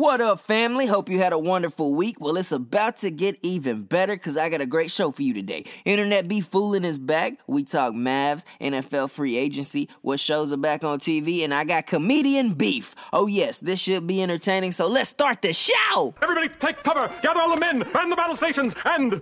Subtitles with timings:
[0.00, 0.86] What up, family?
[0.86, 2.22] Hope you had a wonderful week.
[2.22, 5.34] Well, it's about to get even better because I got a great show for you
[5.34, 5.66] today.
[5.84, 7.34] Internet Be Fooling is back.
[7.46, 11.84] We talk Mavs, NFL free agency, what shows are back on TV, and I got
[11.84, 12.94] comedian beef.
[13.12, 16.14] Oh, yes, this should be entertaining, so let's start the show.
[16.22, 17.12] Everybody take cover!
[17.20, 17.80] Gather all the men!
[17.92, 18.74] Man the battle stations!
[18.86, 19.20] And.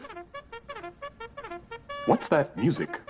[2.06, 3.00] What's that music?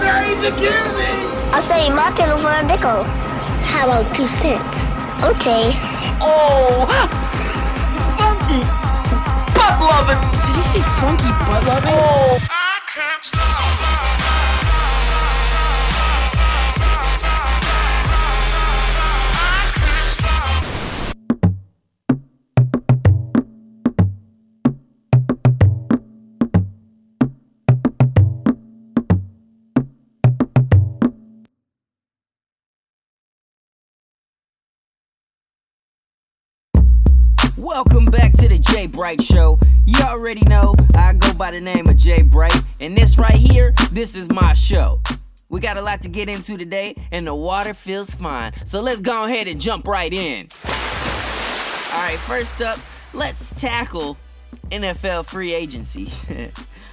[0.00, 1.12] Strawberry jacuzzi!
[1.52, 3.04] I'll my Martin for a nickel.
[3.68, 4.94] How about two cents?
[5.22, 5.76] Okay.
[6.24, 6.88] Oh,
[8.16, 8.64] funky
[9.52, 10.16] butt loving.
[10.40, 11.92] Did you say funky butt loving?
[11.92, 12.38] Oh,
[37.60, 38.86] Welcome back to the J.
[38.86, 39.60] Bright Show.
[39.84, 42.22] You already know I go by the name of J.
[42.22, 45.02] Bright, and this right here, this is my show.
[45.50, 48.52] We got a lot to get into today, and the water feels fine.
[48.64, 50.48] So let's go ahead and jump right in.
[50.64, 52.78] All right, first up,
[53.12, 54.16] let's tackle
[54.70, 56.10] NFL free agency.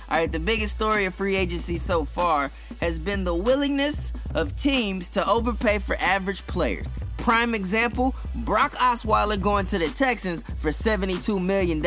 [0.10, 2.52] All right, the biggest story of free agency so far
[2.82, 6.90] has been the willingness of teams to overpay for average players.
[7.28, 11.84] Prime example Brock Osweiler going to the Texans for $72 million.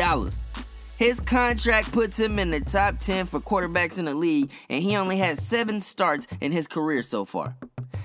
[0.97, 4.95] His contract puts him in the top 10 for quarterbacks in the league, and he
[4.95, 7.55] only has seven starts in his career so far.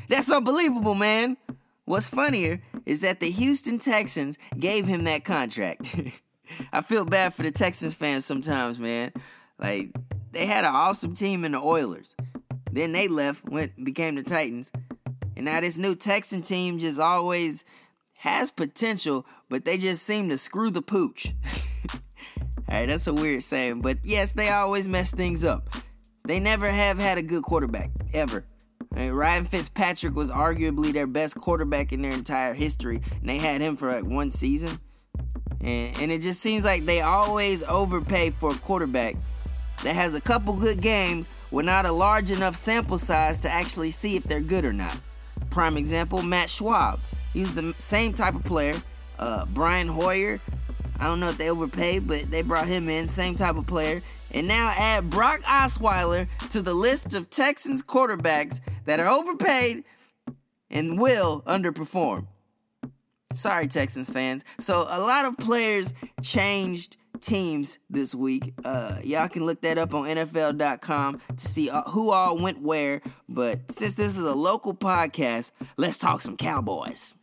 [0.09, 1.37] That's unbelievable, man.
[1.85, 5.95] What's funnier is that the Houston Texans gave him that contract.
[6.73, 9.13] I feel bad for the Texans fans sometimes, man.
[9.59, 9.91] Like,
[10.33, 12.17] they had an awesome team in the Oilers.
[12.73, 14.71] Then they left, went became the Titans.
[15.37, 17.65] And now this new Texan team just always
[18.19, 21.35] has potential, but they just seem to screw the pooch.
[22.69, 25.69] Alright, that's a weird saying, but yes, they always mess things up.
[26.27, 28.45] They never have had a good quarterback, ever.
[28.97, 33.77] Ryan Fitzpatrick was arguably their best quarterback in their entire history, and they had him
[33.77, 34.81] for like one season.
[35.61, 39.17] And, and it just seems like they always overpay for a quarterback
[39.85, 43.91] that has a couple good games with not a large enough sample size to actually
[43.91, 44.99] see if they're good or not.
[45.57, 46.99] Prime example, Matt Schaub.
[47.33, 48.75] He's the same type of player.
[49.19, 50.39] Uh, Brian Hoyer.
[51.01, 54.03] I don't know if they overpaid, but they brought him in, same type of player.
[54.33, 59.85] And now add Brock Osweiler to the list of Texans quarterbacks that are overpaid
[60.71, 62.27] and will underperform.
[63.33, 64.45] Sorry, Texans fans.
[64.59, 68.55] So a lot of players changed teams this week.
[68.65, 73.03] Uh, y'all can look that up on NFL.com to see uh, who all went where.
[73.29, 77.15] But since this is a local podcast, let's talk some Cowboys.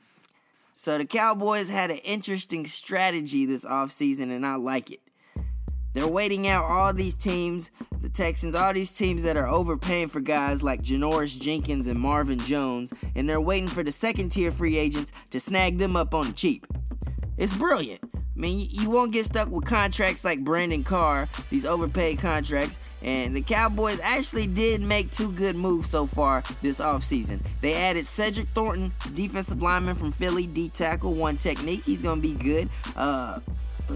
[0.73, 4.99] So the Cowboys had an interesting strategy this offseason, and I like it.
[5.93, 7.69] They're waiting out all these teams,
[8.01, 12.39] the Texans, all these teams that are overpaying for guys like Janoris Jenkins and Marvin
[12.39, 16.27] Jones, and they're waiting for the second tier free agents to snag them up on
[16.27, 16.65] the cheap.
[17.37, 18.01] It's brilliant.
[18.35, 23.35] I mean, you, won't get stuck with contracts like Brandon Carr, these overpaid contracts, and
[23.35, 27.41] the Cowboys actually did make two good moves so far this offseason.
[27.61, 31.83] They added Cedric Thornton, defensive lineman from Philly, D tackle, one technique.
[31.85, 32.69] He's going to be good.
[32.95, 33.39] Uh,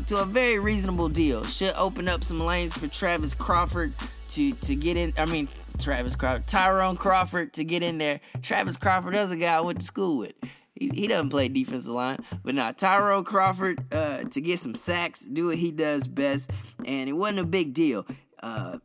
[0.05, 1.43] to a very reasonable deal.
[1.45, 3.93] Should open up some lanes for Travis Crawford
[4.29, 5.13] to to get in.
[5.17, 5.47] I mean,
[5.79, 8.19] Travis Crawford, Tyrone Crawford to get in there.
[8.41, 10.33] Travis Crawford is a guy I went to school with.
[10.79, 15.21] He, he doesn't play defensive line, but now Tyrone Crawford uh, to get some sacks,
[15.21, 16.51] do what he does best,
[16.85, 18.05] and it wasn't a big deal.
[18.41, 18.77] Uh,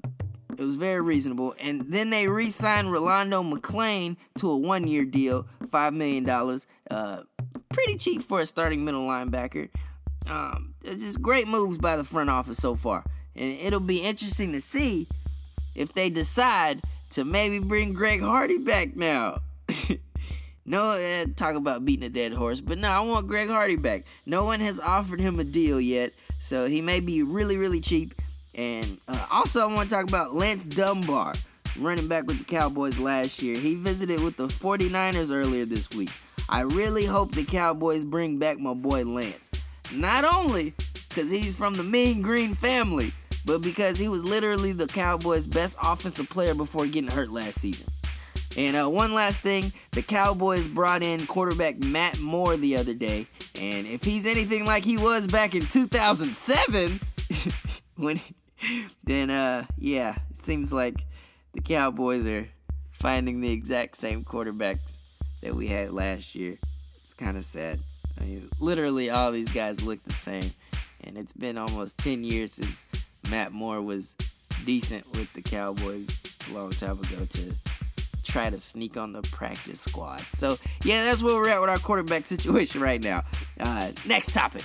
[0.56, 1.54] it was very reasonable.
[1.58, 6.66] And then they re-signed Rolando McClain to a one-year deal, five million dollars.
[6.90, 7.22] Uh,
[7.72, 9.68] pretty cheap for a starting middle linebacker.
[10.28, 13.04] Um, it's just great moves by the front office so far,
[13.34, 15.08] and it'll be interesting to see
[15.74, 19.40] if they decide to maybe bring Greg Hardy back now.
[20.64, 24.04] no, uh, talk about beating a dead horse, but no, I want Greg Hardy back.
[24.26, 28.14] No one has offered him a deal yet, so he may be really, really cheap.
[28.54, 31.34] And uh, also, I want to talk about Lance Dunbar,
[31.78, 33.58] running back with the Cowboys last year.
[33.58, 36.10] He visited with the 49ers earlier this week.
[36.48, 39.50] I really hope the Cowboys bring back my boy Lance.
[39.92, 40.74] Not only
[41.08, 43.12] because he's from the Mean Green family,
[43.44, 47.86] but because he was literally the Cowboys' best offensive player before getting hurt last season.
[48.56, 53.26] And uh, one last thing, the Cowboys brought in quarterback Matt Moore the other day,
[53.54, 57.00] and if he's anything like he was back in 2007,
[57.96, 58.20] when
[59.04, 61.04] then uh yeah, it seems like
[61.54, 62.48] the Cowboys are
[62.92, 64.98] finding the exact same quarterbacks
[65.42, 66.56] that we had last year.
[67.02, 67.78] It's kind of sad.
[68.20, 70.52] I mean, literally all these guys look the same,
[71.02, 72.84] and it's been almost 10 years since
[73.30, 74.14] Matt Moore was
[74.64, 76.08] decent with the Cowboys
[76.48, 77.54] a long time ago to
[78.22, 80.24] try to sneak on the practice squad.
[80.34, 83.24] So, yeah, that's where we're at with our quarterback situation right now.
[83.58, 84.64] Uh, next topic.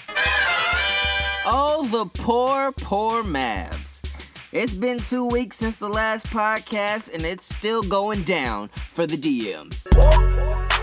[1.46, 4.02] Oh, the poor, poor Mavs.
[4.52, 9.18] It's been two weeks since the last podcast, and it's still going down for the
[9.18, 9.86] DMs.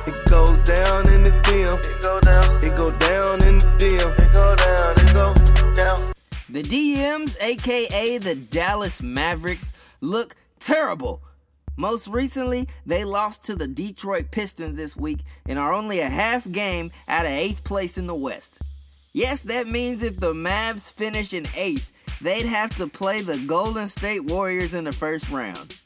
[0.06, 1.78] It goes down in the DM.
[1.78, 2.64] It go down.
[2.64, 4.18] It go down in the DM.
[4.18, 4.94] It go down.
[4.98, 6.12] It go down.
[6.48, 11.22] The DMs, aka the Dallas Mavericks, look terrible.
[11.76, 16.50] Most recently, they lost to the Detroit Pistons this week and are only a half
[16.50, 18.60] game out of eighth place in the West.
[19.12, 21.90] Yes, that means if the Mavs finish in eighth,
[22.20, 25.80] they'd have to play the Golden State Warriors in the first round.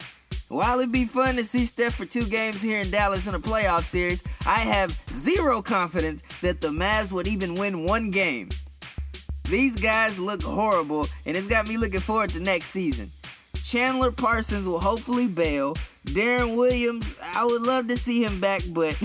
[0.49, 3.39] While it'd be fun to see Steph for two games here in Dallas in a
[3.39, 8.49] playoff series, I have zero confidence that the Mavs would even win one game.
[9.45, 13.11] These guys look horrible, and it's got me looking forward to next season.
[13.63, 15.77] Chandler Parsons will hopefully bail.
[16.07, 18.97] Deron Williams, I would love to see him back, but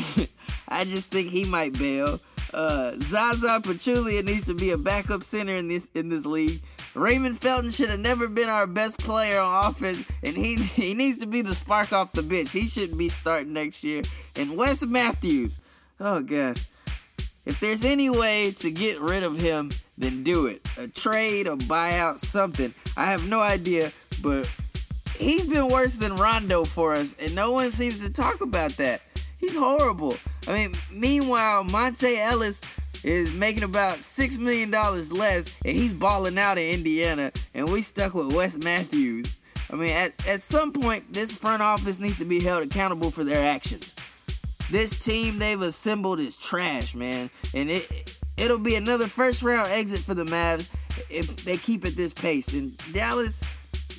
[0.68, 2.20] I just think he might bail.
[2.54, 6.62] Uh, Zaza Pachulia needs to be a backup center in this in this league.
[6.94, 11.18] Raymond Felton should have never been our best player on offense, and he he needs
[11.20, 12.54] to be the spark off the bench.
[12.54, 14.04] He shouldn't be starting next year.
[14.36, 15.58] And Wes Matthews,
[16.00, 16.60] oh god,
[17.46, 20.66] if there's any way to get rid of him, then do it.
[20.78, 22.74] A trade, a buyout, something.
[22.96, 24.50] I have no idea, but
[25.16, 29.02] he's been worse than Rondo for us, and no one seems to talk about that.
[29.38, 30.18] He's horrible.
[30.48, 32.62] I mean, meanwhile, Monta Ellis
[33.04, 37.82] is making about six million dollars less, and he's balling out in Indiana, and we
[37.82, 39.36] stuck with Wes Matthews.
[39.70, 43.24] I mean, at at some point, this front office needs to be held accountable for
[43.24, 43.96] their actions.
[44.72, 50.02] This team they've assembled is trash, man, and it it'll be another first round exit
[50.02, 50.70] for the Mavs
[51.10, 52.54] if they keep at this pace.
[52.54, 53.44] And Dallas,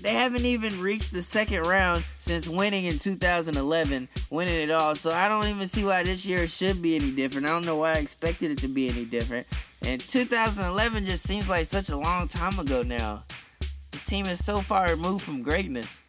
[0.05, 4.95] they haven't even reached the second round since winning in 2011, winning it all.
[4.95, 7.47] So I don't even see why this year should be any different.
[7.47, 9.47] I don't know why I expected it to be any different.
[9.81, 13.25] And 2011 just seems like such a long time ago now.
[13.93, 16.01] This team is so far removed from greatness.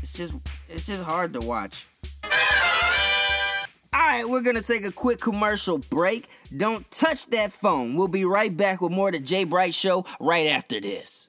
[0.00, 0.34] It's just
[0.68, 1.88] it's just hard to watch.
[2.24, 2.30] All
[4.00, 6.28] right, we're gonna take a quick commercial break.
[6.56, 7.96] Don't touch that phone.
[7.96, 9.42] We'll be right back with more of the J.
[9.44, 11.28] Bright Show right after this.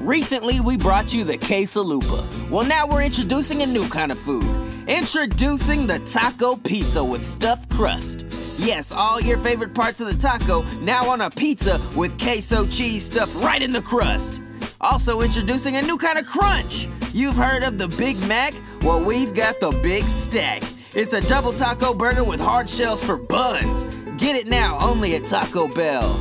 [0.00, 2.48] Recently, we brought you the quesalupa.
[2.48, 4.46] Well, now we're introducing a new kind of food.
[4.88, 8.24] Introducing the taco pizza with stuffed crust.
[8.56, 13.04] Yes, all your favorite parts of the taco now on a pizza with queso cheese
[13.04, 14.40] stuffed right in the crust.
[14.80, 16.88] Also introducing a new kind of crunch.
[17.12, 18.54] You've heard of the Big Mac?
[18.80, 20.62] Well, we've got the Big Stack.
[20.94, 23.84] It's a double taco burger with hard shells for buns.
[24.16, 26.14] Get it now only at Taco Bell.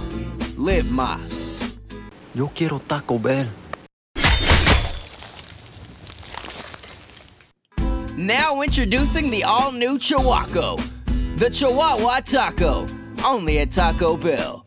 [0.58, 1.58] Live Mas.
[2.36, 3.48] Yo quiero Taco Bell.
[8.20, 10.78] Now introducing the all new Chihuaco.
[11.38, 12.86] The Chihuahua Taco.
[13.24, 14.66] Only at Taco Bell.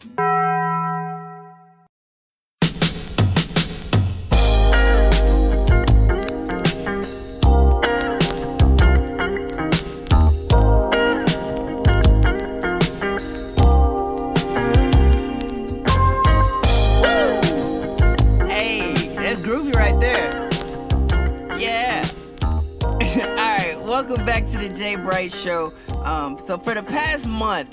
[24.04, 24.96] Welcome back to the J.
[24.96, 25.72] Bright Show.
[26.02, 27.72] Um, so for the past month,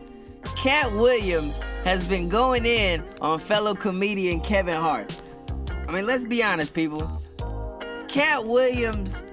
[0.56, 5.20] Katt Williams has been going in on fellow comedian Kevin Hart.
[5.88, 7.24] I mean, let's be honest, people.
[8.08, 9.26] Katt Williams,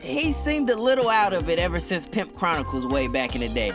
[0.00, 3.48] he seemed a little out of it ever since Pimp Chronicles way back in the
[3.48, 3.72] day.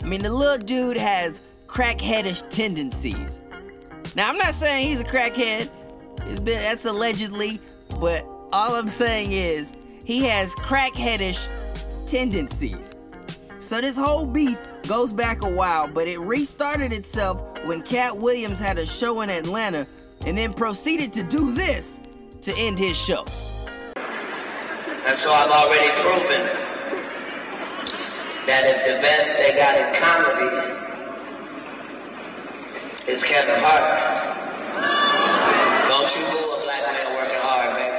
[0.00, 3.40] I mean, the little dude has crackheadish tendencies.
[4.14, 5.68] Now, I'm not saying he's a crackhead.
[6.18, 7.60] It's been that's allegedly,
[7.98, 9.72] but all I'm saying is
[10.04, 11.46] he has crackheadish
[12.06, 12.94] tendencies.
[13.60, 18.58] So this whole beef goes back a while, but it restarted itself when Katt Williams
[18.58, 19.86] had a show in Atlanta
[20.26, 22.00] and then proceeded to do this
[22.42, 23.24] to end his show.
[23.96, 26.46] And so I've already proven
[28.46, 30.50] that if the best they got in comedy
[33.10, 33.86] is Kevin Hart.
[35.86, 37.98] Don't you boo a black man working hard, baby.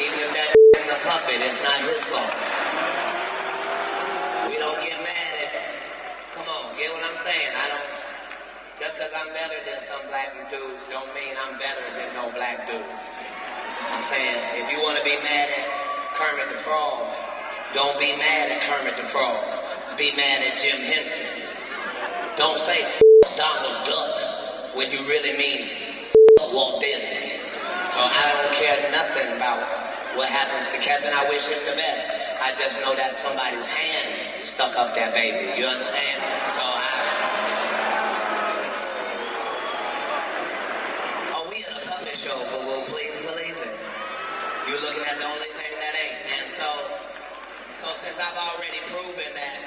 [0.00, 0.50] Even if that
[1.38, 2.34] it's not his fault.
[4.50, 5.54] We don't get mad at
[6.34, 7.54] Come on, get what I'm saying?
[7.54, 7.90] I don't
[8.74, 12.66] just because I'm better than some black dudes don't mean I'm better than no black
[12.66, 13.06] dudes.
[13.94, 15.66] I'm saying if you want to be mad at
[16.18, 17.12] Kermit the Frog,
[17.74, 19.38] don't be mad at Kermit the Frog.
[19.98, 21.30] Be mad at Jim Henson.
[22.34, 22.82] Don't say
[23.36, 25.68] Donald Duck when you really mean
[26.50, 27.38] Walt Disney.
[27.86, 29.79] So I don't care nothing about
[30.16, 31.12] what happens to Kevin.
[31.14, 32.14] I wish him the best.
[32.42, 35.46] I just know that somebody's hand stuck up that baby.
[35.58, 36.18] You understand?
[36.50, 36.90] So I.
[41.34, 42.82] Oh, we in a puppet show, boo boo.
[42.90, 43.74] Please believe it.
[44.66, 46.18] You're looking at the only thing that ain't.
[46.42, 46.68] And so,
[47.78, 49.58] so since I've already proven that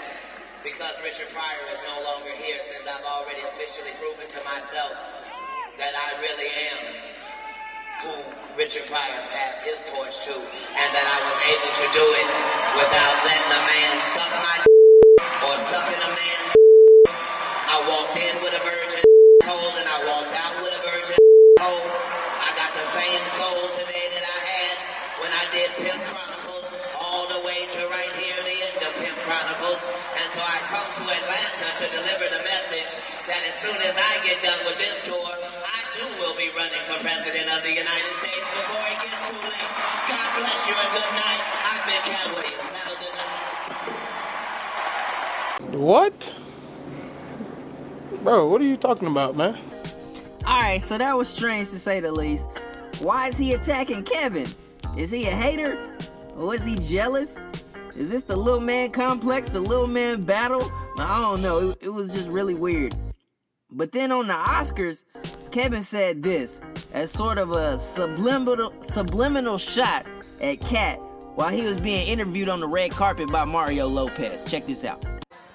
[0.64, 4.96] because Richard Pryor is no longer here, since I've already officially proven to myself
[5.78, 7.13] that I really am
[8.04, 12.28] who Richard Pryor passed his torch to, and that I was able to do it
[12.76, 14.73] without letting a man suck my
[45.84, 46.34] What?
[48.24, 49.58] Bro, what are you talking about, man?
[50.46, 52.48] Alright, so that was strange to say the least.
[53.00, 54.48] Why is he attacking Kevin?
[54.96, 55.94] Is he a hater?
[56.38, 57.38] Or is he jealous?
[57.98, 60.72] Is this the little man complex, the little man battle?
[60.98, 61.72] I don't know.
[61.72, 62.96] It, it was just really weird.
[63.70, 65.04] But then on the Oscars,
[65.52, 66.62] Kevin said this
[66.94, 70.06] as sort of a subliminal subliminal shot
[70.40, 71.02] at Katt
[71.36, 74.46] while he was being interviewed on the red carpet by Mario Lopez.
[74.46, 75.04] Check this out.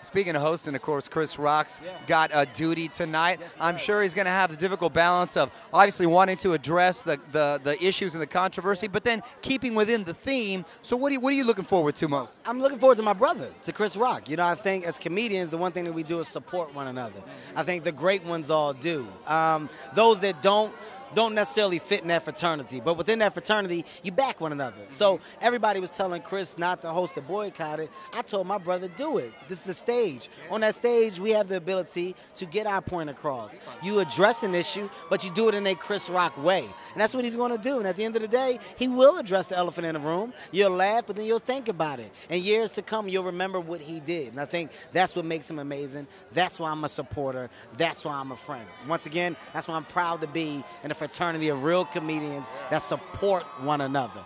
[0.09, 3.41] Speaking of hosting, of course, Chris Rock's got a duty tonight.
[3.61, 7.21] I'm sure he's going to have the difficult balance of obviously wanting to address the,
[7.31, 10.65] the, the issues and the controversy, but then keeping within the theme.
[10.81, 12.39] So, what are, you, what are you looking forward to most?
[12.47, 14.31] I'm looking forward to my brother, to Chris Rock.
[14.31, 16.87] You know, I think as comedians, the one thing that we do is support one
[16.87, 17.21] another.
[17.55, 19.07] I think the great ones all do.
[19.27, 20.73] Um, those that don't,
[21.15, 24.83] don't necessarily fit in that fraternity, but within that fraternity, you back one another.
[24.89, 25.39] So mm-hmm.
[25.43, 27.91] everybody was telling Chris not to host a boycott it.
[28.13, 29.33] I told my brother, do it.
[29.49, 30.29] This is a stage.
[30.51, 33.59] On that stage, we have the ability to get our point across.
[33.83, 36.65] You address an issue, but you do it in a Chris Rock way.
[36.93, 37.79] And that's what he's going to do.
[37.79, 40.33] And at the end of the day, he will address the elephant in the room.
[40.53, 42.11] You'll laugh, but then you'll think about it.
[42.29, 44.33] And years to come, you'll remember what he did.
[44.33, 46.07] And I think that's what makes him amazing.
[46.33, 47.51] That's why I'm a supporter.
[47.77, 48.67] That's why I'm a friend.
[48.87, 52.83] Once again, that's why I'm proud to be in a fraternity of real comedians that
[52.83, 54.25] support one another.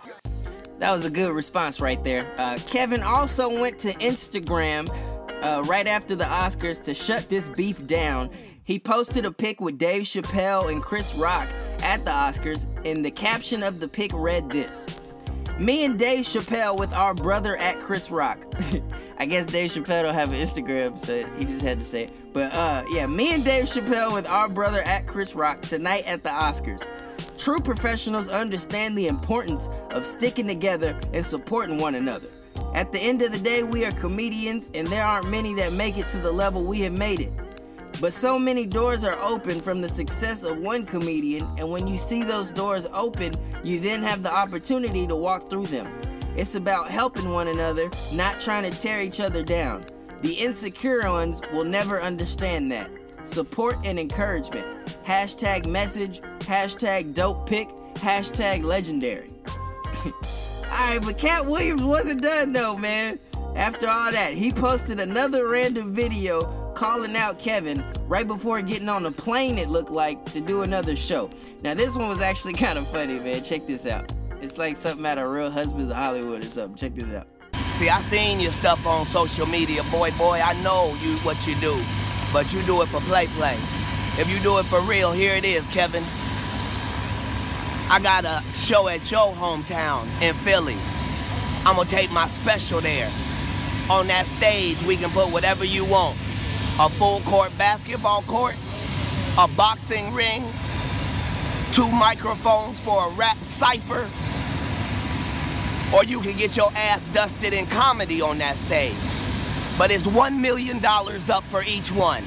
[0.79, 2.33] That was a good response right there.
[2.37, 4.89] Uh, Kevin also went to Instagram
[5.43, 8.29] uh, right after the Oscars to shut this beef down.
[8.65, 11.47] He posted a pic with Dave Chappelle and Chris Rock
[11.81, 14.85] at the Oscars, and the caption of the pic read this
[15.59, 18.39] Me and Dave Chappelle with our brother at Chris Rock.
[19.19, 22.33] I guess Dave Chappelle don't have an Instagram, so he just had to say it.
[22.33, 26.23] But uh, yeah, me and Dave Chappelle with our brother at Chris Rock tonight at
[26.23, 26.87] the Oscars.
[27.37, 32.27] True professionals understand the importance of sticking together and supporting one another.
[32.73, 35.97] At the end of the day, we are comedians, and there aren't many that make
[35.97, 37.31] it to the level we have made it.
[38.01, 41.97] But so many doors are open from the success of one comedian, and when you
[41.97, 45.87] see those doors open, you then have the opportunity to walk through them.
[46.35, 49.85] It's about helping one another, not trying to tear each other down.
[50.21, 52.89] The insecure ones will never understand that.
[53.23, 54.65] Support and encouragement.
[55.05, 59.31] Hashtag message, hashtag dope pick, hashtag legendary.
[60.65, 63.19] Alright, but Katt Williams wasn't done though, man.
[63.55, 69.05] After all that, he posted another random video calling out Kevin right before getting on
[69.05, 71.29] a plane, it looked like, to do another show.
[71.61, 73.43] Now, this one was actually kind of funny, man.
[73.43, 74.11] Check this out.
[74.41, 76.75] It's like something out of Real Husbands of Hollywood or something.
[76.75, 77.27] Check this out.
[77.77, 80.41] See, I seen your stuff on social media, boy, boy.
[80.43, 81.79] I know you what you do,
[82.31, 83.57] but you do it for play, play.
[84.17, 86.03] If you do it for real, here it is, Kevin.
[87.89, 90.77] I got a show at your hometown in Philly.
[91.65, 93.11] I'm gonna take my special there.
[93.89, 96.17] On that stage, we can put whatever you want.
[96.79, 98.55] A full court basketball court,
[99.37, 100.43] a boxing ring,
[101.71, 104.09] two microphones for a rap cipher,
[105.95, 108.95] or you can get your ass dusted in comedy on that stage.
[109.77, 112.23] But it's $1 million up for each one.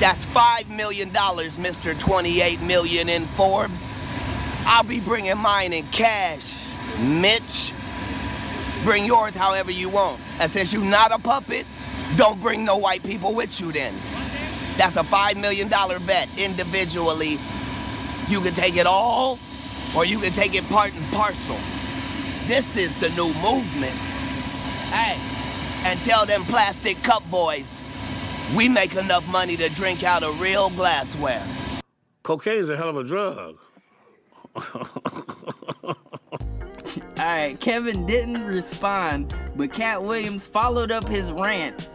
[0.00, 1.98] That's $5 million, Mr.
[1.98, 3.98] 28 million in Forbes.
[4.64, 6.66] I'll be bringing mine in cash,
[7.00, 7.73] Mitch.
[8.84, 10.20] Bring yours however you want.
[10.38, 11.66] And since you're not a puppet,
[12.16, 13.94] don't bring no white people with you then.
[14.76, 15.68] That's a $5 million
[16.06, 17.38] bet individually.
[18.28, 19.38] You can take it all,
[19.96, 21.56] or you can take it part and parcel.
[22.46, 23.94] This is the new movement.
[24.92, 25.18] Hey,
[25.88, 27.80] and tell them plastic cup boys,
[28.54, 31.42] we make enough money to drink out of real glassware.
[32.22, 33.56] Cocaine's a hell of a drug.
[37.18, 41.88] Alright, Kevin didn't respond, but Katt Williams followed up his rant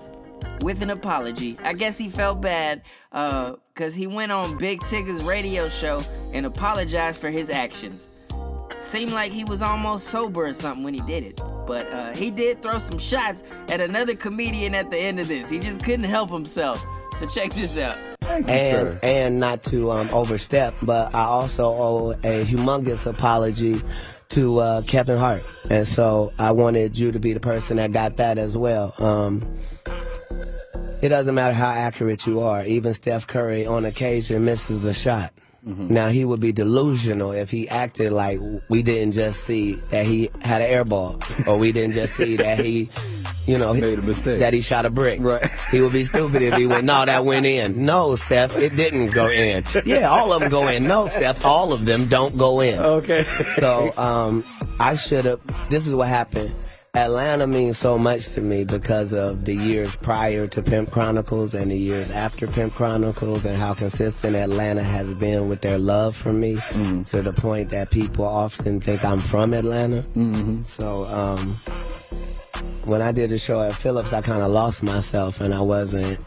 [0.62, 1.58] with an apology.
[1.64, 2.82] I guess he felt bad
[3.12, 6.02] uh, cause he went on Big Tigger's radio show
[6.34, 8.08] and apologized for his actions.
[8.82, 11.42] Seemed like he was almost sober or something when he did it.
[11.68, 15.50] But uh, he did throw some shots at another comedian at the end of this.
[15.50, 16.84] He just couldn't help himself.
[17.18, 17.98] So check this out.
[18.22, 23.82] and and not to um, overstep, but I also owe a humongous apology
[24.30, 28.18] to uh, Kevin Hart, and so I wanted you to be the person that got
[28.18, 28.94] that as well.
[29.00, 29.58] Um,
[31.02, 32.64] it doesn't matter how accurate you are.
[32.64, 35.34] Even Steph Curry on occasion misses a shot.
[35.62, 40.30] Now he would be delusional if he acted like we didn't just see that he
[40.42, 42.90] had an air ball, or we didn't just see that he,
[43.46, 44.40] you know, made a mistake.
[44.40, 45.20] that he shot a brick.
[45.22, 45.50] Right.
[45.72, 47.86] He would be stupid if he went, no, that went in.
[47.86, 49.64] No, Steph, it didn't go in.
[49.86, 50.88] Yeah, all of them go in.
[50.88, 52.80] No, Steph, all of them don't go in.
[52.80, 53.24] Okay.
[53.56, 54.44] So um,
[54.80, 55.40] I should have.
[55.70, 56.54] This is what happened.
[56.96, 61.70] Atlanta means so much to me because of the years prior to Pimp Chronicles and
[61.70, 66.34] the years after Pimp Chronicles and how consistent Atlanta has been with their love for
[66.34, 66.56] me
[67.10, 70.02] to the point that people often think I'm from Atlanta.
[70.64, 71.56] So um,
[72.90, 76.20] when I did the show at Philips, I kind of lost myself and I wasn't.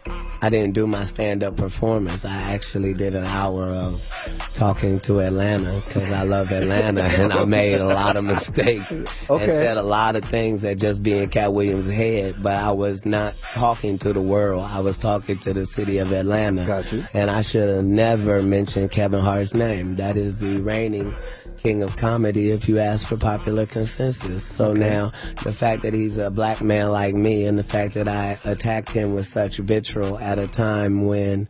[0.45, 2.25] I didn't do my stand-up performance.
[2.25, 4.13] I actually did an hour of
[4.55, 9.07] talking to Atlanta because I love Atlanta and I made a lot of mistakes and
[9.29, 12.35] said a lot of things that just be in Katt Williams' head.
[12.43, 14.63] But I was not talking to the world.
[14.63, 16.67] I was talking to the city of Atlanta.
[16.67, 17.09] Gotcha.
[17.15, 19.95] And I should have never mentioned Kevin Hart's name.
[19.95, 21.15] That is the reigning
[21.63, 24.45] king of comedy if you ask for popular consensus.
[24.45, 25.13] So now
[25.45, 28.91] the fact that he's a black man like me and the fact that I attacked
[28.91, 31.49] him with such vitriol at a time when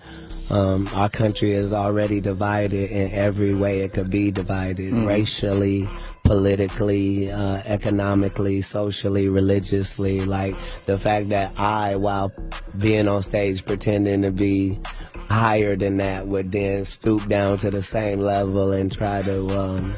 [0.51, 5.07] um, our country is already divided in every way it could be divided Mhm.
[5.07, 5.89] racially
[6.25, 10.21] politically, uh, economically, socially, religiously.
[10.21, 12.33] Like the fact that I, while
[12.79, 14.79] being on stage pretending to be
[15.33, 19.95] higher than that, would then stoop down to the same level and try to um,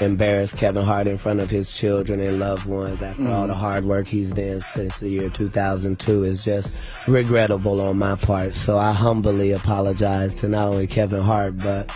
[0.00, 3.48] embarrass Kevin Hart in front of his children and loved ones after all Mhm.
[3.48, 6.74] the hard work he's done since the year 2002 is just
[7.06, 8.54] regrettable on my part.
[8.54, 11.90] So I humbly apologize to not only Kevin Hart, but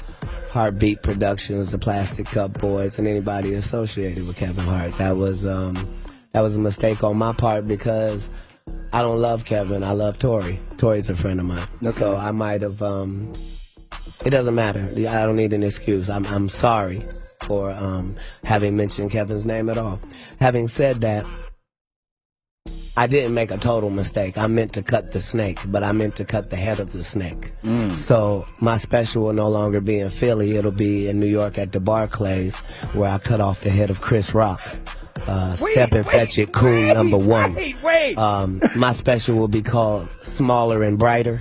[0.51, 4.97] HartBeat Productions, the Plastic Cup Boys, and anybody associated with Kevin Hart.
[4.99, 5.77] That was um,
[6.33, 8.31] that was a mistake on my part because
[8.93, 9.83] I don't love Kevin.
[9.85, 10.59] I love Torrei.
[10.79, 11.67] Torrei's a friend of mine.
[11.93, 12.81] So I might have.
[12.83, 13.33] Um,
[14.25, 14.89] it doesn't matter.
[14.93, 16.09] I don't need an excuse.
[16.11, 17.03] I'm I'm sorry
[17.43, 20.01] for um, having mentioned Kevin's name at all.
[20.41, 21.25] Having said that,
[22.97, 24.37] I didn't make a total mistake.
[24.37, 27.05] I meant to cut the snake, but I meant to cut the head of the
[27.05, 27.53] snake.
[27.93, 30.57] So my special will no longer be in Philly.
[30.57, 32.57] It'll be in New York at the Barclays,
[32.95, 34.61] where I cut off the head of Chris Rock.
[35.27, 37.55] Uh, Stepin Fetchit, Coon number one.
[37.55, 38.17] wait, wait.
[38.17, 41.41] Um, my special will be called Smaller and Brighter.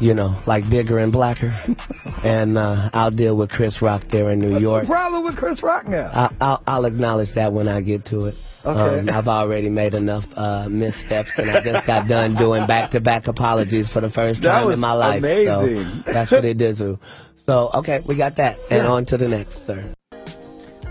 [0.00, 1.58] You know, like bigger and blacker.
[2.22, 4.82] and uh, I'll deal with Chris Rock there in New What's York.
[4.84, 6.08] the problem with Chris Rock now?
[6.14, 8.40] I, I'll, I'll acknowledge that when I get to it.
[8.64, 9.00] Okay.
[9.00, 13.88] Um, I've already made enough uh, missteps, and I just got done doing back-to-back apologies
[13.88, 15.18] for the first That time in my life.
[15.18, 16.02] amazing.
[16.04, 16.78] So that's what it is.
[16.78, 16.98] So
[17.74, 18.90] okay, we got that, and Yeah.
[18.92, 19.94] on to the next, sir.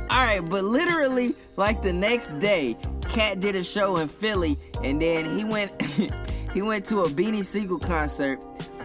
[0.10, 2.78] Alright, but literally, like the next day,
[3.10, 5.82] Katt did a show in Philly, and then he went
[6.54, 8.39] he went to a Beanie Sigel concert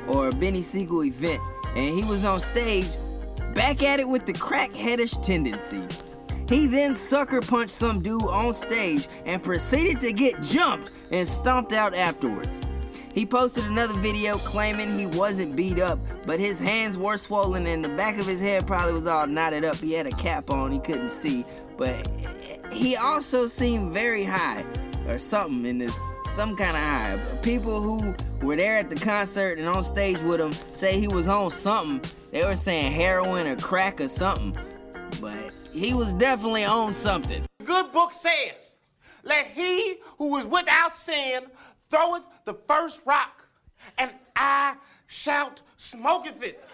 [0.08, 1.40] or a Benny Siegel event,
[1.76, 2.88] and he was on stage,
[3.54, 6.02] back at it with the crackheadish tendencies.
[6.48, 11.72] He then sucker punched some dude on stage and proceeded to get jumped and stomped
[11.72, 12.60] out afterwards.
[13.12, 17.84] He posted another video claiming he wasn't beat up, but his hands were swollen and
[17.84, 19.76] the back of his head probably was all knotted up.
[19.76, 21.44] He had a cap on, he couldn't see,
[21.76, 22.08] but
[22.72, 24.64] he also seemed very high
[25.06, 25.98] or something in this,
[26.30, 27.18] some kind of high.
[27.42, 31.28] People who were there at the concert and on stage with him say he was
[31.28, 32.10] on something.
[32.30, 34.56] They were saying heroin or crack or something,
[35.20, 37.44] but he was definitely on something.
[37.58, 38.78] The good book says,
[39.22, 41.42] let he who is without sin
[41.92, 43.46] throweth the first rock.
[43.98, 44.76] and I
[45.06, 46.64] shout smoketh it.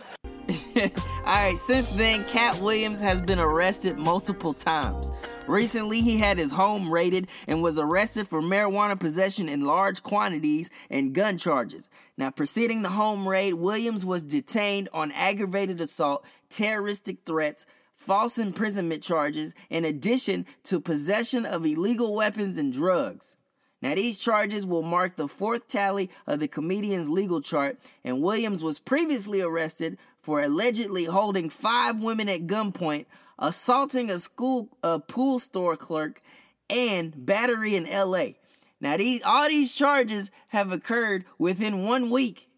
[1.27, 5.11] Alright, since then, Katt Williams has been arrested multiple times.
[5.49, 10.71] Recently, he had his home raided and was arrested for marijuana possession in large quantities
[10.89, 11.89] and gun charges.
[12.17, 19.03] Now, preceding the home raid, Williams was detained on aggravated assault, terroristic threats, false imprisonment
[19.03, 23.35] charges, in addition to possession of illegal weapons and drugs.
[23.81, 28.63] Now, these charges will mark the fourth tally of the comedian's legal chart, and Williams
[28.63, 33.07] was previously arrested for allegedly holding five women at gunpoint,
[33.39, 36.21] assaulting a school a pool store clerk,
[36.69, 38.33] and battery in LA.
[38.81, 42.49] Now, these all these charges have occurred within one week.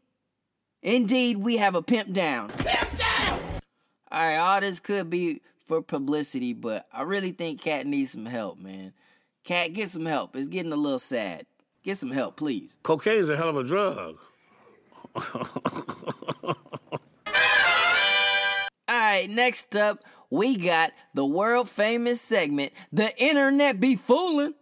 [0.83, 2.48] Indeed, we have a pimp down.
[2.48, 3.40] Pimp down!
[4.12, 8.59] Alright, all this could be for publicity, but I really think Katt needs some help,
[8.59, 8.92] man.
[9.44, 10.37] Katt, get some help.
[10.37, 11.46] It's getting a little sad.
[11.83, 12.76] Get some help, please.
[12.83, 14.18] Cocaine's a hell of a drug.
[18.90, 24.55] Alright, next up, we got the world famous segment, The Internet Be Fooling.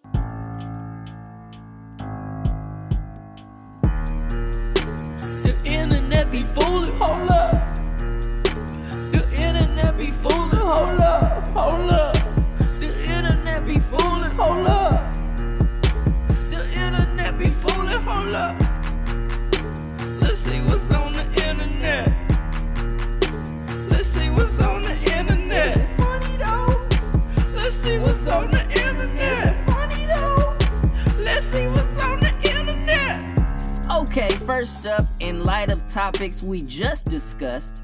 [34.48, 37.82] First up, in light of topics we just discussed,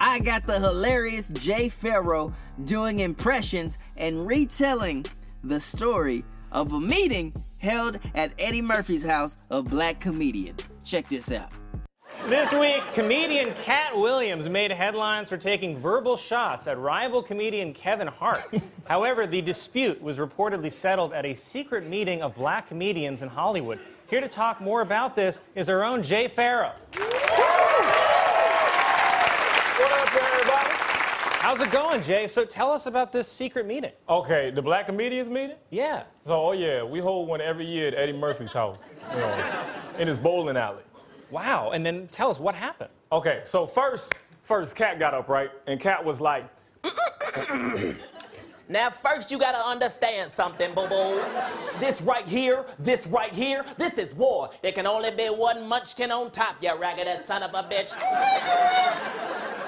[0.00, 2.32] I got the hilarious Jay Pharoah
[2.64, 5.04] doing impressions and retelling
[5.44, 10.66] the story of a meeting held at Eddie Murphy's house of black comedians.
[10.86, 11.50] Check this out.
[12.28, 18.06] This week, comedian Katt Williams made headlines for taking verbal shots at rival comedian Kevin
[18.06, 18.44] Hart.
[18.88, 23.78] However, the dispute was reportedly settled at a secret meeting of black comedians in Hollywood.
[24.10, 26.74] Here to talk more about this is our own Jay Pharoah.
[26.96, 27.12] What
[29.92, 30.70] up, everybody?
[31.38, 32.26] How's it going, Jay?
[32.26, 33.92] So tell us about this secret meeting.
[34.08, 35.54] Okay, the Black Comedians meeting?
[35.70, 36.02] Yeah.
[36.24, 39.64] So, oh yeah, we hold one every year at Eddie Murphy's house, you know,
[40.00, 40.82] in his bowling alley.
[41.30, 42.90] Wow, and then tell us what happened.
[43.12, 45.52] Okay, so first, first, Katt got up, right?
[45.68, 46.48] And Katt was like,
[48.70, 51.20] Now, first, you gotta understand something, boo boo.
[51.80, 54.48] This right here, this right here, this is war.
[54.62, 57.90] There can only be one munchkin on top, you raggedy son of a bitch.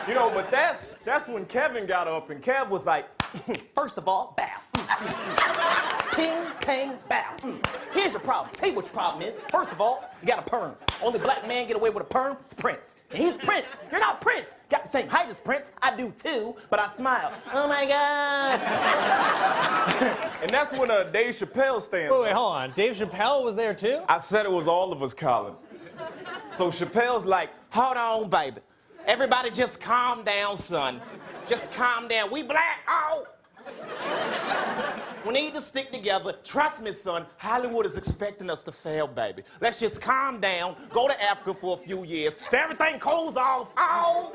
[0.07, 3.07] you know, but that's that's when Kevin got up, and Kev was like,
[3.75, 4.47] First of all, bow.
[6.17, 7.37] Ping, pang, bow.
[7.93, 8.55] Here's your problem.
[8.55, 9.41] Tell you what your problem is.
[9.51, 10.75] First of all, you got a perm.
[11.03, 12.37] Only black man get away with a perm.
[12.45, 13.01] It's Prince.
[13.11, 13.79] And he's Prince.
[13.91, 14.55] You're not Prince.
[14.69, 15.73] Got the same height as Prince.
[15.83, 17.33] I do too, but I smile.
[17.53, 18.61] Oh my God.
[20.43, 22.13] and that's when uh, Dave Chappelle stands.
[22.13, 22.73] Wait, wait, hold on.
[22.73, 24.03] Dave Chappelle was there too?
[24.09, 25.55] I said it was all of us, Colin.
[26.51, 28.61] So Chappelle's like, Hold on, baby.
[29.07, 31.01] Everybody just calm down, son.
[31.47, 32.31] Just calm down.
[32.31, 32.81] We black.
[32.89, 33.27] Oh.
[35.25, 36.35] We need to stick together.
[36.43, 37.27] Trust me, son.
[37.37, 39.45] Hollywood is expecting us to fail, baby.
[39.61, 43.73] Let's just calm down, go to Africa for a few years, everything cools off.
[43.77, 44.35] Oh,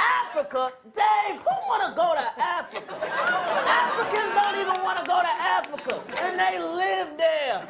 [0.00, 0.72] Africa?
[0.94, 2.94] Dave, who wanna go to Africa?
[3.04, 7.68] Africans don't even wanna go to Africa, and they live there.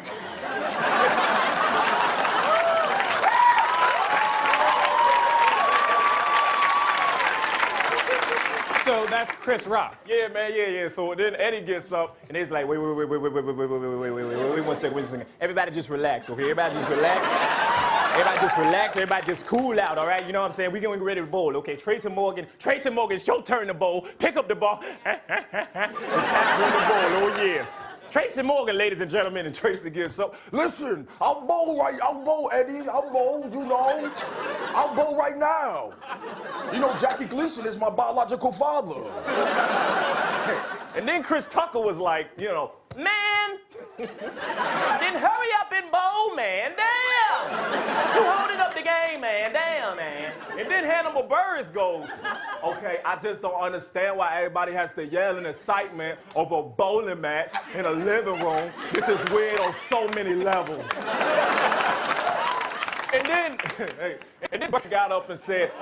[8.89, 9.99] So that's Chris Rock.
[10.07, 10.89] Yeah, man, yeah, yeah.
[10.89, 13.55] So then Eddie gets up and he's like, wait, wait, wait, wait, wait, wait, wait,
[13.55, 15.27] wait, wait, wait, wait, wait, wait, wait, one second, wait one second.
[15.43, 16.45] Everybody just relax, okay?
[16.45, 17.31] Everybody just relax.
[18.13, 18.97] Everybody just relax.
[18.97, 20.27] Everybody just cool out, all right?
[20.27, 20.73] You know what I'm saying?
[20.73, 21.77] We getting ready to bowl, okay?
[21.77, 24.07] Tracy Morgan, Tracy Morgan, it's your turn to bowl.
[24.19, 24.81] Pick up the ball.
[24.83, 27.79] it's time the bowl, oh yes.
[28.11, 30.35] Tracy Morgan, ladies and gentlemen, and Tracy gets up.
[30.51, 34.11] Listen, I'm bold right, I'm bold, Eddie, I'm bold, you know.
[34.75, 35.93] I'm bold right now.
[36.73, 39.03] You know, Jackie Gleason is my biological father.
[40.97, 43.59] and then Chris Tucker was like, you know, Man,
[43.97, 46.73] then hurry up and bowl, man.
[46.77, 48.17] Damn.
[48.17, 49.53] You holding up the game, man.
[50.79, 52.09] Then Hannibal Buress goes,
[52.63, 57.21] okay, I just don't understand why everybody has to yell in excitement over a bowling
[57.21, 58.71] match in a living room.
[58.93, 60.87] This is weird on so many levels.
[63.13, 63.59] and then,
[63.99, 64.19] hey,
[64.53, 65.73] and then Burris got up and said,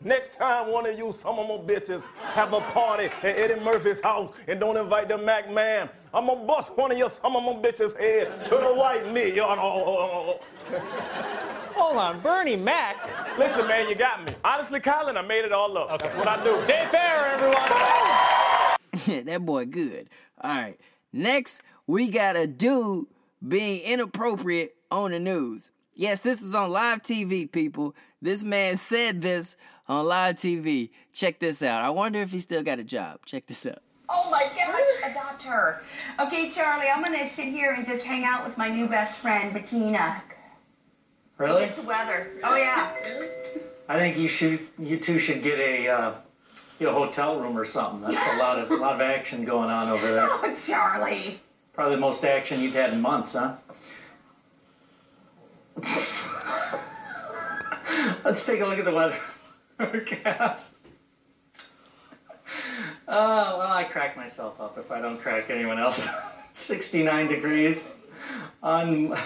[0.00, 4.00] Next time one of you some of my bitches have a party at Eddie Murphy's
[4.00, 7.44] house and don't invite the Mac man, I'm gonna bust one of your some of
[7.44, 9.38] my bitches head to the right knee.
[11.76, 12.00] Y'all know.
[12.00, 12.96] Hold on, Bernie Mac.
[13.38, 14.34] Listen, man, you got me.
[14.44, 16.00] Honestly, Colin, I made it all up.
[16.00, 16.54] That's what I do.
[16.66, 19.24] Jay Fair, everyone.
[19.26, 20.08] that boy good.
[20.40, 20.78] All right.
[21.12, 23.06] Next, we got a dude
[23.46, 25.70] being inappropriate on the news.
[25.94, 27.94] Yes, this is on live TV, people.
[28.20, 29.56] This man said this
[29.88, 30.90] on live TV.
[31.12, 31.84] Check this out.
[31.84, 33.20] I wonder if he still got a job.
[33.26, 33.78] Check this out.
[34.08, 35.82] Oh my gosh, adopt her.
[36.20, 39.52] Okay, Charlie, I'm gonna sit here and just hang out with my new best friend,
[39.52, 40.22] Bettina.
[41.42, 41.68] Really?
[41.84, 42.30] Weather.
[42.44, 42.94] Oh yeah.
[43.88, 44.60] I think you should.
[44.78, 46.14] You two should get a uh,
[46.78, 48.00] get a hotel room or something.
[48.00, 50.28] That's a lot of lot of action going on over there.
[50.30, 51.40] Oh, Charlie.
[51.72, 53.56] Probably the most action you've had in months, huh?
[58.24, 59.16] Let's take a look at the weather
[59.78, 60.74] forecast.
[63.08, 66.06] Oh, well, I crack myself up if I don't crack anyone else.
[66.54, 67.84] 69 degrees
[68.62, 69.18] on.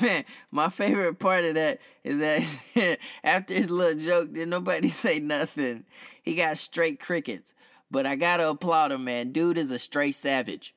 [0.00, 5.18] Man, my favorite part of that is that after his little joke, did nobody say
[5.18, 5.84] nothing.
[6.22, 7.54] He got straight crickets.
[7.90, 9.30] But I gotta applaud him, man.
[9.30, 10.74] Dude is a straight savage.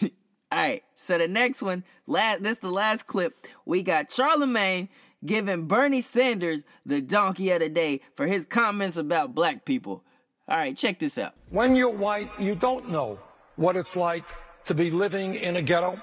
[0.00, 0.08] All
[0.52, 3.46] right, so the next one, last this the last clip.
[3.66, 4.88] We got Charlemagne
[5.24, 10.04] giving Bernie Sanders the donkey of the day for his comments about black people.
[10.48, 11.34] All right, check this out.
[11.50, 13.18] When you're white, you don't know
[13.56, 14.24] what it's like
[14.66, 16.00] to be living in a ghetto.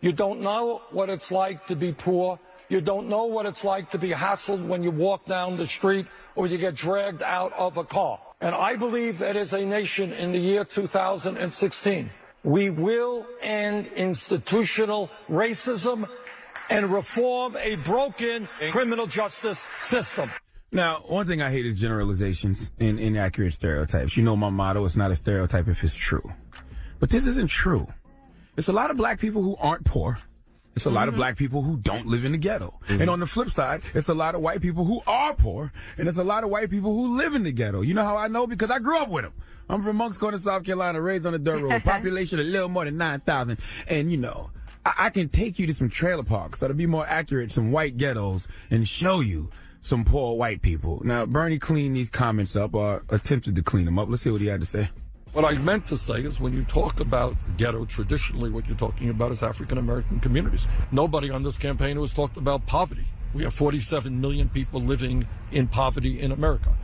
[0.00, 2.38] You don't know what it's like to be poor.
[2.68, 6.06] You don't know what it's like to be hassled when you walk down the street
[6.34, 8.18] or you get dragged out of a car.
[8.40, 12.10] And I believe that as a nation in the year 2016,
[12.42, 16.06] we will end institutional racism
[16.68, 20.30] and reform a broken criminal justice system.
[20.72, 24.16] Now, one thing I hate is generalizations and inaccurate stereotypes.
[24.16, 26.28] You know my motto, it's not a stereotype if it's true.
[26.98, 27.86] But this isn't true.
[28.56, 30.18] It's a lot of black people who aren't poor.
[30.76, 31.20] It's a lot of mm-hmm.
[31.20, 32.78] black people who don't live in the ghetto.
[32.84, 33.00] Mm-hmm.
[33.00, 36.06] And on the flip side, it's a lot of white people who are poor, and
[36.06, 37.80] it's a lot of white people who live in the ghetto.
[37.80, 38.46] You know how I know?
[38.46, 39.32] Because I grew up with them.
[39.70, 41.82] I'm from Moncks Corner, South Carolina, raised on the dirt road.
[41.84, 43.56] Population a little more than 9,000.
[43.88, 44.50] And, you know,
[44.84, 47.96] I-, I can take you to some trailer parks, that'll be more accurate, some white
[47.96, 51.00] ghettos, and show you some poor white people.
[51.04, 54.08] Now, Bernie cleaned these comments up, or attempted to clean them up.
[54.10, 54.90] Let's see what he had to say.
[55.36, 59.10] What I meant to say is when you talk about ghetto, traditionally what you're talking
[59.10, 60.66] about is African American communities.
[60.90, 63.06] Nobody on this campaign has talked about poverty.
[63.34, 66.74] We have 47 million people living in poverty in America.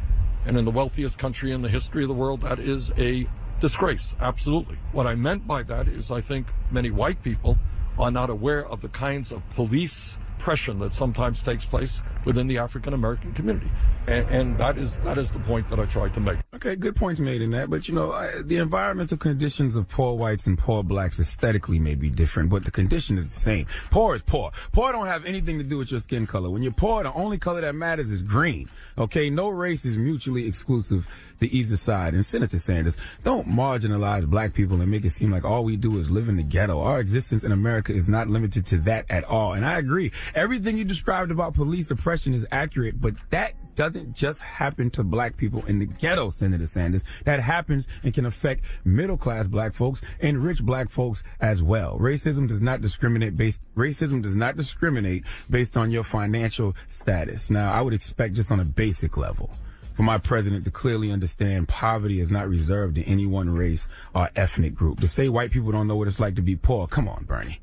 [0.44, 3.26] And in the wealthiest country in the history of the world, that is a
[3.62, 4.14] disgrace.
[4.20, 4.76] Absolutely.
[4.92, 7.56] What I meant by that is I think many white people
[7.98, 12.58] are not aware of the kinds of police oppression that sometimes takes place within the
[12.58, 13.70] African American community.
[14.06, 16.38] And, and that is that is the point that I tried to make.
[16.54, 17.70] Okay, good points made in that.
[17.70, 21.94] But you know, I, the environmental conditions of poor whites and poor blacks aesthetically may
[21.94, 23.66] be different, but the condition is the same.
[23.90, 24.52] Poor is poor.
[24.72, 26.50] Poor don't have anything to do with your skin color.
[26.50, 28.68] When you're poor, the only color that matters is green.
[28.98, 31.06] Okay, no race is mutually exclusive
[31.40, 32.14] to either side.
[32.14, 35.98] And Senator Sanders, don't marginalize black people and make it seem like all we do
[35.98, 36.80] is live in the ghetto.
[36.80, 39.54] Our existence in America is not limited to that at all.
[39.54, 40.12] And I agree.
[40.34, 45.36] Everything you described about police oppression is accurate, but that doesn't just happen to black
[45.36, 47.02] people in the ghetto, Senator Sanders.
[47.24, 51.98] That happens and can affect middle class black folks and rich black folks as well.
[51.98, 57.50] Racism does not discriminate based, racism does not discriminate based on your financial status.
[57.50, 59.50] Now, I would expect just on a basic level
[59.94, 64.30] for my president to clearly understand poverty is not reserved to any one race or
[64.36, 65.00] ethnic group.
[65.00, 67.60] To say white people don't know what it's like to be poor, come on, Bernie.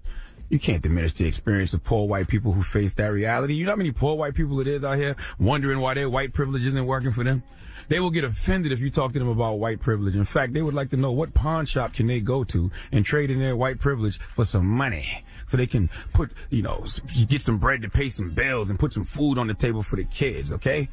[0.49, 3.53] You can't diminish the experience of poor white people who face that reality.
[3.53, 6.33] You know how many poor white people it is out here wondering why their white
[6.33, 7.43] privilege isn't working for them?
[7.87, 10.15] They will get offended if you talk to them about white privilege.
[10.15, 13.05] In fact, they would like to know what pawn shop can they go to and
[13.05, 16.85] trade in their white privilege for some money so they can put, you know,
[17.27, 19.97] get some bread to pay some bills and put some food on the table for
[19.97, 20.89] the kids, okay?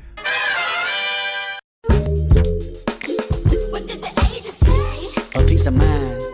[5.34, 6.25] A peace of mind.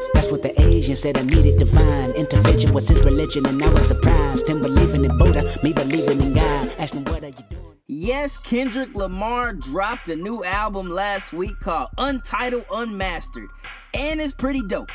[0.95, 4.47] Said I needed divine intervention was his religion, and I was surprised.
[4.47, 6.69] Him believing in Buddha, me believing in God.
[7.09, 7.77] What are you doing?
[7.89, 13.49] Yes, Kendrick Lamar dropped a new album last week called Untitled Unmastered,
[13.95, 14.93] and it's pretty dope.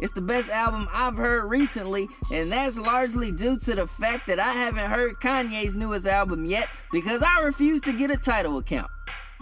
[0.00, 4.40] It's the best album I've heard recently, and that's largely due to the fact that
[4.40, 8.90] I haven't heard Kanye's newest album yet because I refuse to get a Tidal account.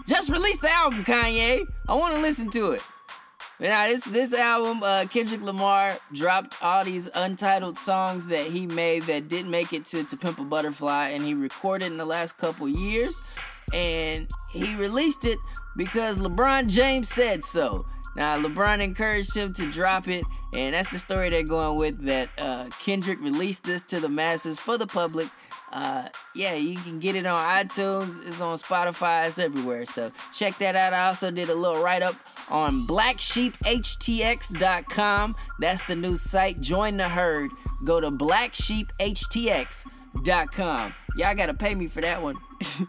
[0.07, 1.65] Just release the album, Kanye.
[1.89, 2.81] I want to listen to it.
[3.59, 9.03] Now, this this album, uh, Kendrick Lamar dropped all these untitled songs that he made
[9.03, 12.37] that didn't make it to To Pimp a Butterfly, and he recorded in the last
[12.37, 13.21] couple years,
[13.73, 15.37] and he released it
[15.77, 17.85] because LeBron James said so.
[18.15, 22.05] Now, LeBron encouraged him to drop it, and that's the story they're going with.
[22.05, 25.29] That uh, Kendrick released this to the masses for the public
[25.73, 28.19] Uh, yeah, you can get it on iTunes.
[28.27, 29.25] It's on Spotify.
[29.25, 29.85] It's everywhere.
[29.87, 30.93] So check that out.
[30.93, 32.15] I also did a little write up
[32.49, 35.35] on blacksheephtx.com.
[35.59, 36.61] That's the new site.
[36.61, 37.51] Join the herd.
[37.83, 40.93] Go to blacksheephtx.com.
[41.15, 42.35] Y'all gotta pay me for that one.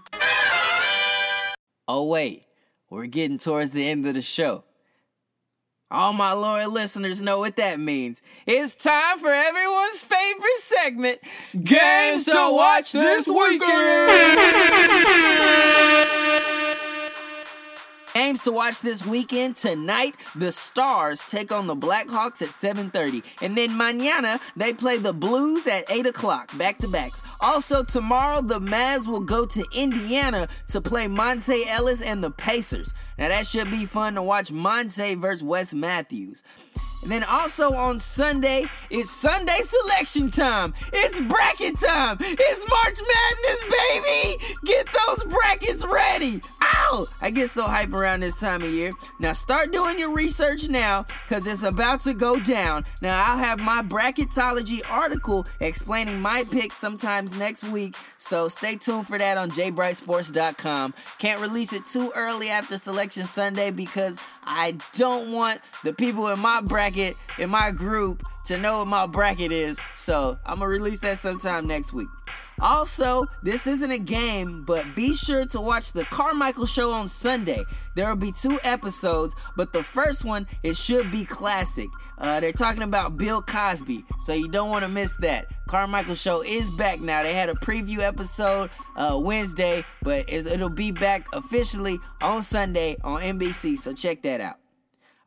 [1.89, 2.47] oh, wait.
[2.91, 4.65] We're getting towards the end of the show.
[5.91, 8.21] All my loyal listeners know what that means.
[8.47, 11.21] It's time for everyone's favorite segment
[11.53, 14.11] Games to Watch This Weekend!
[18.25, 20.17] Games to watch this weekend tonight.
[20.35, 25.67] The Stars take on the Blackhawks at 7:30, and then mañana they play the Blues
[25.67, 27.23] at 8 o'clock, back to backs.
[27.43, 32.95] Also tomorrow, the Mavs will go to Indiana to play Monta Ellis and the Pacers.
[33.19, 36.43] Now that should be fun to watch Monta versus Wes Matthews.
[37.05, 40.73] And then also on Sunday, it's Sunday selection time.
[40.91, 42.17] It's bracket time.
[42.19, 44.57] It's March Madness, baby.
[44.65, 46.41] Get those brackets ready.
[46.63, 47.07] Ow!
[47.21, 48.91] I get so hype around this time of year.
[49.21, 52.87] Now start doing your research now because it's about to go down.
[53.03, 57.97] Now I'll have my bracketology article explaining my picks sometimes next week.
[58.17, 60.95] So stay tuned for that on jbrightsports.com.
[61.19, 66.39] Can't release it too early after selection Sunday because I don't want the people in
[66.39, 69.79] my bracket, in my group, to know what my bracket is.
[69.95, 72.09] So I'm gonna release that sometime next week.
[72.61, 77.65] Also, this isn't a game, but be sure to watch the Carmichael Show on Sunday.
[77.97, 81.89] There will be two episodes, but the first one it should be classic.
[82.17, 85.47] Uh, they're talking about Bill Cosby, so you don't want to miss that.
[85.67, 87.23] Carmichael Show is back now.
[87.23, 93.21] They had a preview episode uh, Wednesday, but it'll be back officially on Sunday on
[93.21, 93.77] NBC.
[93.79, 94.57] So check that out.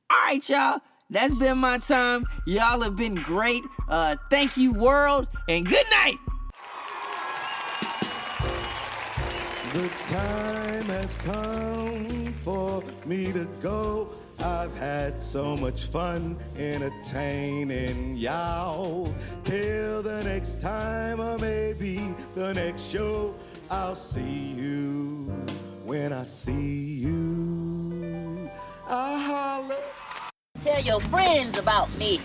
[0.10, 0.80] All right, y'all.
[1.10, 2.26] That's been my time.
[2.46, 3.64] Y'all have been great.
[3.88, 6.18] Uh, thank you, world, and good night.
[9.78, 14.10] The time has come for me to go.
[14.40, 19.14] I've had so much fun entertaining y'all.
[19.44, 23.36] Till the next time, or maybe the next show,
[23.70, 25.32] I'll see you
[25.86, 28.50] when I see you.
[28.88, 29.76] I'll holler.
[30.64, 32.20] Tell your friends about me.